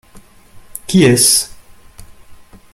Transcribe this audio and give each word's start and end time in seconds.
Qui 0.87 1.03
est-ce? 1.03 1.51